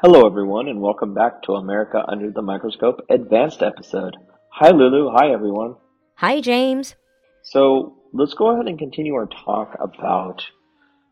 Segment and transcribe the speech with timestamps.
[0.00, 4.16] Hello, everyone, and welcome back to America Under the Microscope Advanced episode.
[4.52, 5.10] Hi, Lulu.
[5.10, 5.74] Hi, everyone.
[6.18, 6.94] Hi James.
[7.42, 10.44] So, let's go ahead and continue our talk about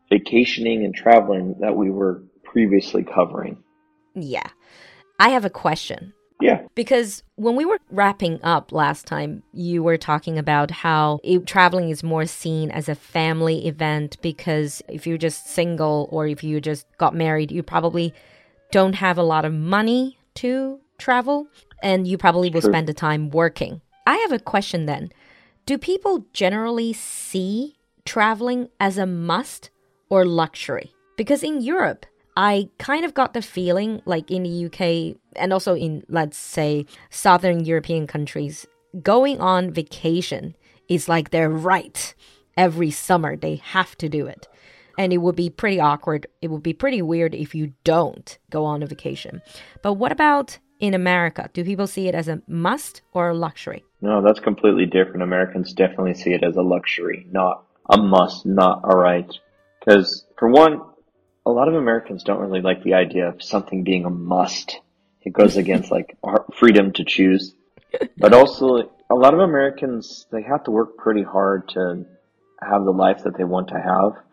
[0.09, 3.61] vacationing and traveling that we were previously covering.
[4.15, 4.47] Yeah.
[5.19, 6.13] I have a question.
[6.39, 6.61] Yeah.
[6.73, 11.89] Because when we were wrapping up last time, you were talking about how it, traveling
[11.89, 16.61] is more seen as a family event because if you're just single or if you
[16.61, 18.13] just got married, you probably
[18.71, 21.47] don't have a lot of money to travel
[21.81, 22.71] and you probably will True.
[22.71, 23.81] spend the time working.
[24.05, 25.11] I have a question then.
[25.65, 29.69] Do people generally see traveling as a must
[30.09, 30.93] or luxury?
[31.17, 35.75] Because in Europe, I kind of got the feeling like in the UK and also
[35.75, 38.65] in, let's say, Southern European countries,
[39.01, 40.55] going on vacation
[40.87, 42.13] is like their right.
[42.55, 44.47] Every summer, they have to do it.
[44.97, 46.27] And it would be pretty awkward.
[46.41, 49.41] It would be pretty weird if you don't go on a vacation.
[49.81, 51.49] But what about in America?
[51.53, 53.83] Do people see it as a must or a luxury?
[54.01, 55.23] No, that's completely different.
[55.23, 59.31] Americans definitely see it as a luxury, not a must, not a right.
[59.79, 60.81] Because, for one,
[61.45, 64.79] a lot of Americans don't really like the idea of something being a must.
[65.21, 67.55] It goes against, like, our freedom to choose.
[68.17, 72.05] But also, a lot of Americans, they have to work pretty hard to
[72.61, 74.23] have the life that they want to have.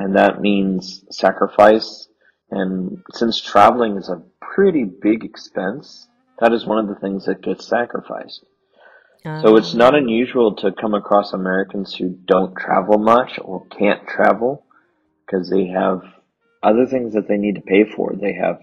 [0.00, 2.08] And that means sacrifice.
[2.50, 6.08] And since traveling is a pretty big expense,
[6.40, 8.42] that is one of the things that gets sacrificed.
[9.22, 9.56] So ah.
[9.56, 14.64] it's not unusual to come across Americans who don't travel much or can't travel
[15.26, 16.00] because they have
[16.62, 18.14] other things that they need to pay for.
[18.18, 18.58] They have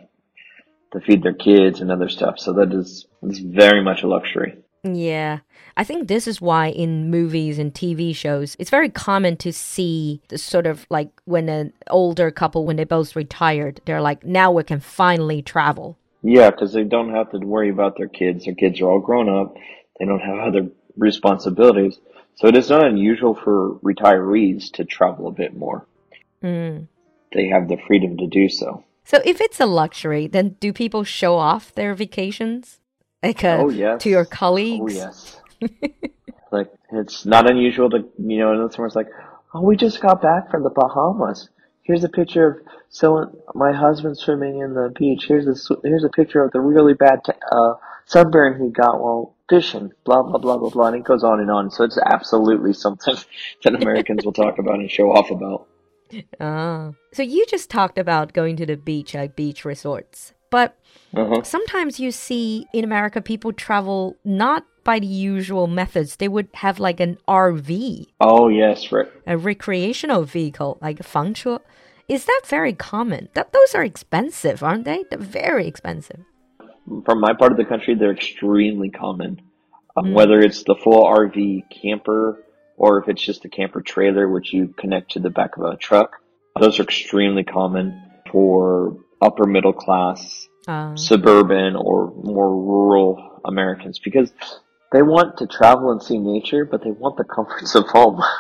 [0.94, 2.40] to feed their kids and other stuff.
[2.40, 4.58] So that is, is very much a luxury.
[4.96, 5.40] Yeah.
[5.76, 10.22] I think this is why in movies and TV shows, it's very common to see
[10.30, 14.52] the sort of like when an older couple, when they both retired, they're like, now
[14.52, 15.98] we can finally travel.
[16.24, 18.46] Yeah, because they don't have to worry about their kids.
[18.46, 19.56] Their kids are all grown up.
[20.00, 22.00] They don't have other responsibilities.
[22.36, 25.86] So it is not unusual for retirees to travel a bit more.
[26.44, 26.88] Mm.
[27.34, 28.84] They have the freedom to do so.
[29.04, 32.80] So if it's a luxury, then do people show off their vacations?
[33.28, 34.02] Like uh, Oh, yes.
[34.04, 34.82] to your colleagues?
[34.82, 35.42] Oh yes.
[36.52, 39.10] like it's not unusual to you know, and someone's like,
[39.54, 41.50] "Oh, we just got back from the Bahamas.
[41.84, 42.58] Here's a picture of
[42.90, 45.26] so my husband swimming in the beach.
[45.28, 47.74] Here's a here's a picture of the really bad t- uh,
[48.06, 49.92] sunburn he got while fishing.
[50.06, 51.70] Blah blah blah blah blah." And it goes on and on.
[51.70, 53.16] So it's absolutely something
[53.66, 55.68] that Americans will talk about and show off about.
[56.40, 56.92] Ah.
[57.12, 60.32] So you just talked about going to the beach, like beach resorts.
[60.50, 60.76] But
[61.16, 61.42] Uh-huh.
[61.44, 66.16] sometimes you see in America people travel not by the usual methods.
[66.18, 69.08] They would have like an RV, Oh yes, right.
[69.26, 71.60] a recreational vehicle, like a 房车.
[72.08, 73.28] Is that very common?
[73.34, 75.04] That those are expensive, aren't they?
[75.10, 76.22] They're very expensive.
[77.06, 79.42] from my part of the country, they're extremely common.
[79.98, 82.44] Um, Whether it's the full RV camper
[82.78, 85.76] or if it's just a camper trailer which you connect to the back of a
[85.76, 86.12] truck,
[86.60, 88.00] those are extremely common
[88.32, 94.34] for upper middle class, Uh, suburban, or more rural Americans because
[94.92, 98.22] they want to travel and see nature, but they want the comforts of home.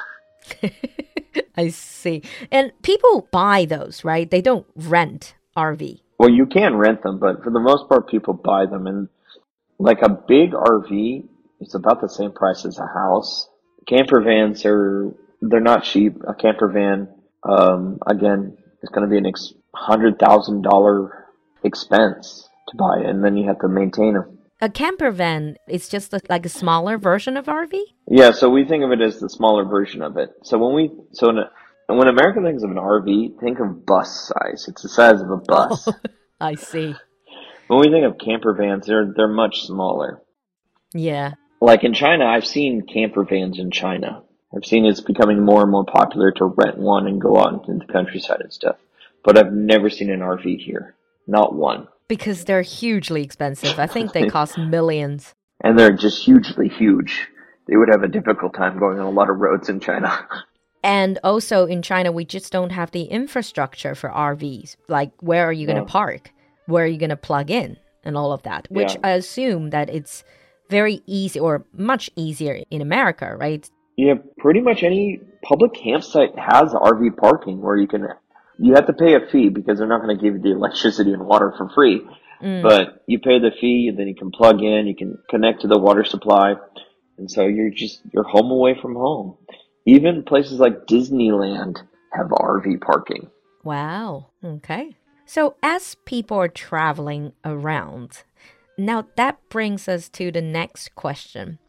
[1.57, 2.21] I see.
[2.51, 4.29] And people buy those, right?
[4.29, 6.01] They don't rent RV.
[6.19, 8.87] Well, you can rent them, but for the most part, people buy them.
[8.87, 9.09] And
[9.79, 11.27] like a big RV,
[11.59, 13.47] it's about the same price as a house.
[13.87, 15.11] Camper vans are,
[15.41, 16.16] they're not cheap.
[16.27, 17.09] A camper van,
[17.43, 21.25] um, again, is going to be an ex- hundred thousand dollar
[21.63, 24.37] expense to buy, and then you have to maintain them.
[24.59, 27.79] A camper van is just a, like a smaller version of RV.
[28.07, 30.29] Yeah, so we think of it as the smaller version of it.
[30.43, 31.51] So when we, so in a,
[31.87, 34.66] and when America thinks of an RV, think of bus size.
[34.67, 35.87] It's the size of a bus.
[36.41, 36.95] I see.
[37.67, 40.22] when we think of camper vans, they're they're much smaller.
[40.93, 41.33] Yeah.
[41.61, 44.23] like in China, I've seen camper vans in China.
[44.55, 47.85] I've seen it's becoming more and more popular to rent one and go out into
[47.85, 48.78] the countryside and stuff.
[49.23, 50.96] But I've never seen an RV here.
[51.28, 51.88] Not one.
[52.08, 53.78] Because they're hugely expensive.
[53.78, 55.34] I think they cost millions.
[55.61, 57.28] And they're just hugely huge.
[57.67, 60.28] They would have a difficult time going on a lot of roads in China.
[60.84, 64.78] And also in China, we just don't have the infrastructure for RVs.
[64.88, 66.32] Like, where are you going to park?
[66.67, 67.78] Where are you going to plug in?
[68.08, 69.02] and all of that, which Yeah.
[69.03, 70.23] I assume that it's
[70.70, 73.70] very easy or much easier in America, right?
[73.97, 78.08] Yeah, pretty much any public campsite has RV parking where you can,
[78.59, 81.11] you have to pay a fee because they're not going to give you the electricity
[81.11, 82.05] and water for free.
[82.41, 82.61] Mm.
[82.61, 85.67] But you pay the fee and then you can plug in, you can connect to
[85.67, 86.53] the water supply.
[87.17, 89.38] And so you're just, you're home away from home.
[89.85, 91.78] Even places like Disneyland
[92.14, 93.32] have RV parking.
[93.64, 94.28] Wow.
[94.43, 94.96] Okay.
[95.26, 98.23] So, as people are traveling around,
[98.78, 101.59] now that brings us to the next question.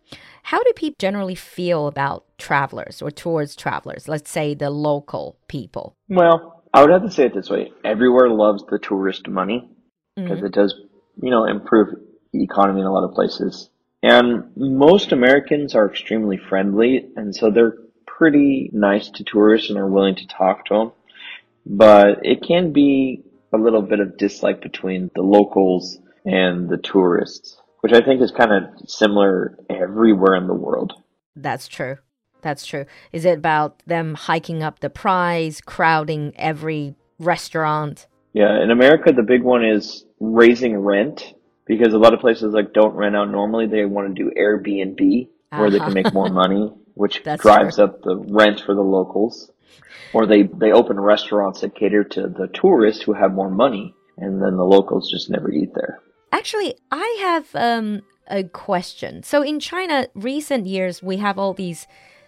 [0.44, 4.08] How do people generally feel about travelers or towards travelers?
[4.08, 5.94] Let's say the local people.
[6.08, 7.72] Well, I would have to say it this way.
[7.84, 9.68] Everywhere loves the tourist money
[10.16, 10.46] because mm-hmm.
[10.46, 10.74] it does,
[11.22, 11.94] you know, improve
[12.32, 13.70] the economy in a lot of places.
[14.02, 17.76] And most Americans are extremely friendly, and so they're
[18.06, 20.92] pretty nice to tourists and are willing to talk to them.
[21.66, 27.56] But it can be a little bit of dislike between the locals and the tourists,
[27.80, 30.92] which I think is kind of similar everywhere in the world.
[31.36, 31.96] That's true.
[32.42, 32.86] That's true.
[33.12, 38.06] Is it about them hiking up the price, crowding every restaurant?
[38.32, 41.34] Yeah, in America, the big one is raising rent
[41.66, 43.66] because a lot of places like don't rent out normally.
[43.66, 45.86] They want to do Airbnb where they Uh-huh.
[45.86, 47.84] can make more money, which drives true.
[47.84, 49.50] up the rent for the locals.
[50.14, 54.40] Or they, they open restaurants that cater to the tourists who have more money and
[54.42, 55.98] then the locals just never eat there.
[56.32, 59.22] Actually, I have um, a question.
[59.22, 61.86] So in China, recent years, we have all these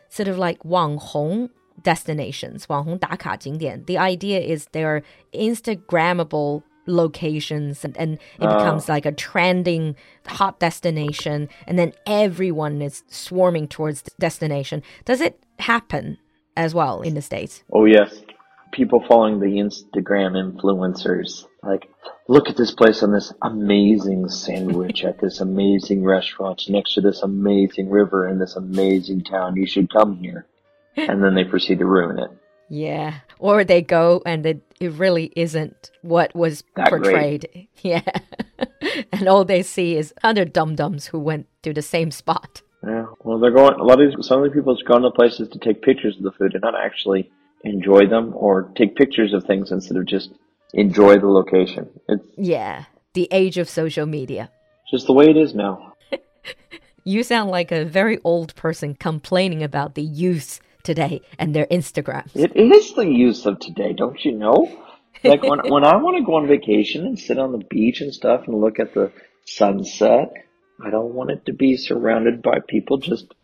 [0.09, 1.51] sort of like Wang Hong
[1.83, 5.03] destinations, Wang Hong The idea is they're
[5.33, 9.95] Instagrammable locations and, and it uh, becomes like a trending
[10.27, 14.83] hot destination and then everyone is swarming towards the destination.
[15.05, 16.19] Does it happen
[16.57, 17.63] as well in the States?
[17.73, 18.23] Oh, yes.
[18.73, 21.47] People following the Instagram influencers.
[21.63, 21.89] Like,
[22.29, 27.23] look at this place on this amazing sandwich at this amazing restaurant next to this
[27.23, 29.57] amazing river in this amazing town.
[29.57, 30.47] You should come here.
[30.97, 32.31] And then they proceed to ruin it.
[32.69, 33.15] Yeah.
[33.39, 37.03] Or they go and it, it really isn't what was That great.
[37.03, 37.69] portrayed.
[37.83, 38.03] Yeah.
[39.13, 42.63] and all they see is other dum dums who went to the same spot.
[42.87, 43.07] Yeah.
[43.25, 45.49] Well, they're going, a lot of these, some of the people just go to places
[45.49, 47.31] to take pictures of the food and not actually
[47.65, 50.31] enjoy them or take pictures of things instead of just
[50.73, 51.89] enjoy the location.
[52.09, 52.85] It's Yeah.
[53.15, 54.51] The age of social media.
[54.91, 55.95] just the way it is now.
[57.05, 62.37] You sound like a very old person complaining about the youth today and their Instagrams.
[62.37, 64.71] It is the youth of today, don't you know?
[65.25, 68.13] Like when when I want to go on vacation and sit on the beach and
[68.13, 69.13] stuff and look at the
[69.47, 70.33] sunset,
[70.83, 73.35] I don't want it to be surrounded by people just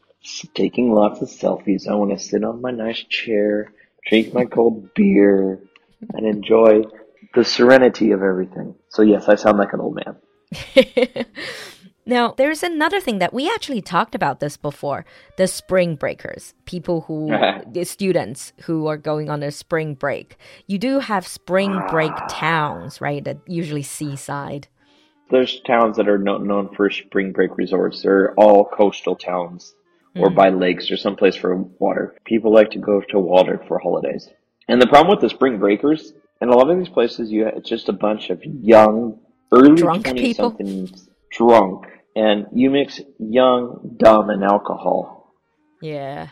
[0.54, 1.88] taking lots of selfies.
[1.88, 3.72] I want to sit on my nice chair,
[4.06, 5.60] drink my cold beer,
[6.14, 6.82] and enjoy
[7.34, 8.74] the serenity of everything.
[8.88, 10.16] So yes, I sound like an old man.
[12.08, 15.04] Now, there's another thing that we actually talked about this before
[15.36, 17.30] the spring breakers, people who,
[17.72, 20.36] the students who are going on their spring break.
[20.68, 23.24] You do have spring break towns, right?
[23.24, 24.68] That usually seaside.
[25.32, 28.02] There's towns that are no, known for spring break resorts.
[28.02, 29.74] They're all coastal towns
[30.18, 30.36] or mm-hmm.
[30.36, 32.16] by lakes or someplace for water.
[32.24, 34.28] People like to go to water for holidays.
[34.68, 37.68] And the problem with the spring breakers, in a lot of these places, you it's
[37.68, 39.20] just a bunch of young,
[39.52, 40.50] early Drunk 20 people?
[40.50, 41.86] somethings drunk.
[42.14, 45.34] And you mix young, dumb, and alcohol.
[45.82, 46.28] Yeah.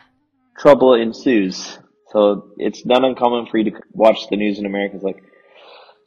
[0.58, 1.78] Trouble ensues.
[2.10, 4.96] So it's not uncommon for you to watch the news in America.
[4.96, 5.22] It's like,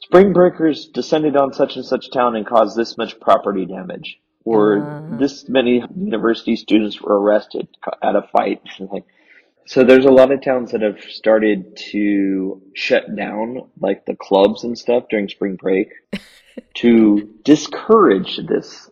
[0.02, 4.18] spring breakers descended on such and such town and caused this much property damage.
[4.44, 7.68] Or this many university students were arrested
[8.02, 8.62] at a fight.
[8.80, 9.04] like,
[9.66, 14.64] so there's a lot of towns that have started to shut down, like the clubs
[14.64, 15.88] and stuff during spring break,
[16.74, 18.88] to discourage this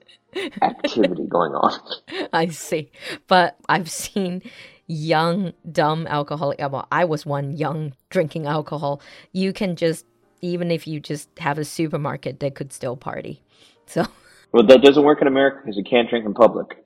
[0.63, 1.81] activity going on.
[2.33, 2.91] I see.
[3.27, 4.43] But I've seen
[4.87, 6.61] young, dumb alcoholic.
[6.63, 9.01] uh, Well, I was one young drinking alcohol.
[9.33, 10.05] You can just,
[10.41, 13.43] even if you just have a supermarket, they could still party.
[13.87, 14.07] So,
[14.53, 16.85] Well, that doesn't work in America because you can't drink in public.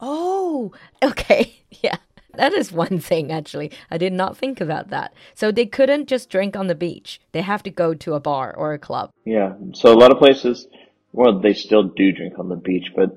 [0.00, 1.56] oh, okay.
[1.82, 1.96] Yeah.
[2.34, 3.70] That is one thing, actually.
[3.90, 5.14] I did not think about that.
[5.34, 7.20] So they couldn't just drink on the beach.
[7.32, 9.10] They have to go to a bar or a club.
[9.24, 9.54] Yeah.
[9.72, 10.66] So a lot of places,
[11.12, 13.16] well, they still do drink on the beach, but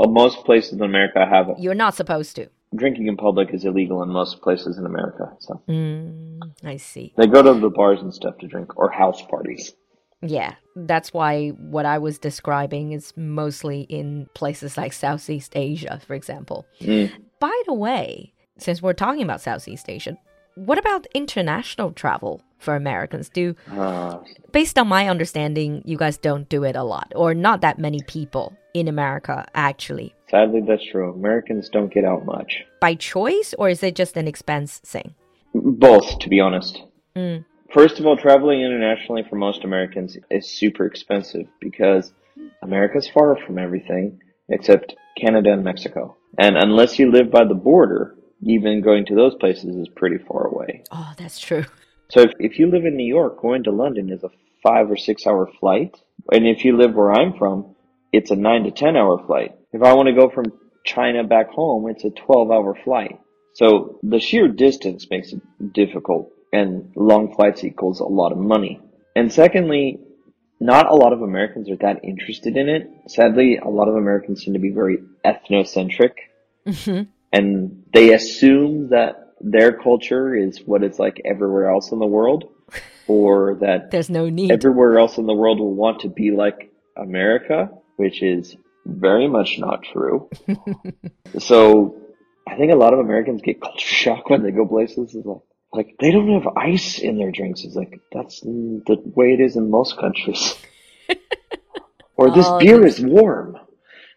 [0.00, 2.48] uh, most places in America have You're not supposed to.
[2.74, 5.32] drinking in public is illegal in most places in America.
[5.40, 7.12] So Mm, I see.
[7.16, 9.72] they go to the bars and stuff to drink or house parties.
[10.22, 16.14] Yeah, that's why what I was describing is mostly in places like Southeast Asia, for
[16.14, 16.64] example.
[16.80, 17.10] Mm.
[17.40, 20.16] By the way, since we're talking about Southeast Asia,
[20.54, 23.28] what about international travel for Americans?
[23.28, 24.18] Do Uh,
[24.52, 28.00] based on my understanding, you guys don't do it a lot, or not that many
[28.06, 30.14] people in America actually.
[30.30, 31.12] sadly, that's true.
[31.12, 32.64] Americans don't get out much.
[32.80, 35.14] By choice, or is it just an expense thing?
[35.54, 36.80] Both, to be honest.
[37.14, 37.44] Mm.
[37.72, 42.12] First of all, traveling internationally for most Americans is super expensive because
[42.62, 46.16] America's far from everything except Canada and Mexico.
[46.38, 50.48] And unless you live by the border, even going to those places is pretty far
[50.48, 50.84] away.
[50.90, 51.64] Oh, that's true.
[52.10, 54.28] So if, if you live in New York, going to London is a
[54.62, 55.96] five or six hour flight.
[56.30, 57.74] And if you live where I'm from,
[58.12, 59.56] it's a nine to 10 hour flight.
[59.72, 60.52] If I want to go from
[60.84, 63.18] China back home, it's a 12 hour flight.
[63.54, 65.40] So the sheer distance makes it
[65.72, 68.80] difficult and long flights equals a lot of money.
[69.16, 69.98] And secondly,
[70.60, 72.88] not a lot of Americans are that interested in it.
[73.08, 76.12] Sadly, a lot of Americans seem to be very ethnocentric
[76.66, 77.08] Mhm.
[77.32, 82.44] and they assume that their culture is what it's like everywhere else in the world
[83.08, 84.52] or that There's no need.
[84.52, 88.56] everywhere else in the world will want to be like America, which is
[88.86, 90.28] very much not true.
[91.38, 91.96] so
[92.46, 95.14] I think a lot of Americans get culture shock when they go places.
[95.14, 95.38] It's like,
[95.72, 97.64] like they don't have ice in their drinks.
[97.64, 98.82] It's like that's the
[99.16, 100.54] way it is in most countries.
[102.16, 103.56] or this Oh, beer is warm.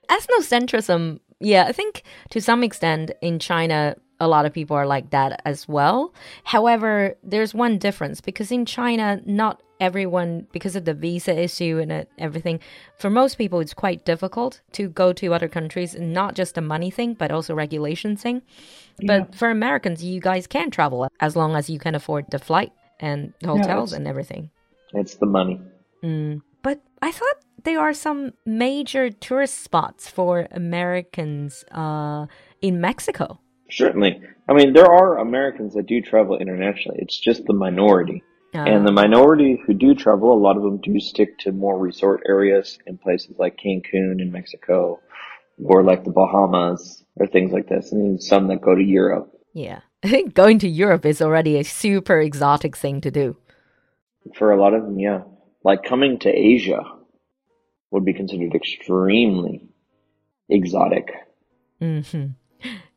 [0.10, 5.10] ethnocentrism yeah i think to some extent in china a lot of people are like
[5.10, 10.94] that as well however there's one difference because in china not everyone because of the
[10.94, 12.60] visa issue and uh, everything
[12.98, 16.90] for most people it's quite difficult to go to other countries not just a money
[16.90, 18.42] thing but also regulation thing
[19.06, 22.72] but for americans you guys can travel as long as you can afford the flight
[23.02, 24.50] and the hotels it's- and everything
[24.94, 25.60] It's the money.
[26.04, 26.42] Mm.
[26.62, 32.28] But I thought there are some major tourist spots for Americans uh,
[32.62, 33.40] in Mexico.
[33.70, 34.22] Certainly.
[34.48, 37.00] I mean, there are Americans that do travel internationally.
[37.02, 38.24] It's just the minority.
[38.54, 42.22] And the minority who do travel, a lot of them do stick to more resort
[42.26, 45.02] areas in places like Cancun in Mexico
[45.62, 47.92] or like the Bahamas or things like this.
[47.92, 49.30] And then some that go to Europe.
[49.54, 49.82] yeah.
[50.04, 53.38] I think going to Europe is already a super exotic thing to do.
[54.36, 55.24] For a lot of them, yeah.
[55.64, 56.84] Like coming to Asia
[57.90, 59.68] would be considered extremely
[60.48, 61.12] exotic.
[61.80, 62.02] hmm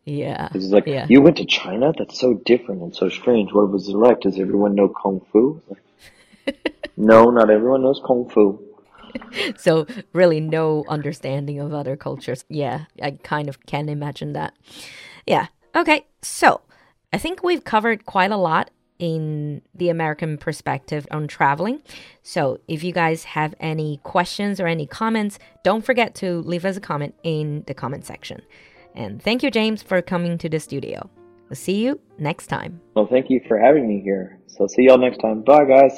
[0.08, 0.48] Yeah.
[0.54, 1.06] It's like, Yeah.
[1.08, 1.92] you went to China?
[1.96, 3.52] That's so different and so strange.
[3.52, 4.20] What was it like?
[4.20, 5.60] Does everyone know Kung Fu?
[6.96, 8.64] no, not everyone knows Kung Fu.
[9.56, 12.44] So really no understanding of other cultures.
[12.48, 14.54] Yeah, I kind of can imagine that.
[15.26, 15.46] Yeah.
[15.74, 16.06] Okay.
[16.22, 16.60] So
[17.12, 21.80] I think we've covered quite a lot in the American perspective on traveling.
[22.22, 26.76] So if you guys have any questions or any comments, don't forget to leave us
[26.76, 28.42] a comment in the comment section.
[28.98, 31.08] And thank you, James, for coming to the studio.
[31.48, 32.80] We'll see you next time.
[32.94, 34.40] Well, thank you for having me here.
[34.48, 35.42] So see y'all next time.
[35.42, 35.96] Bye, guys.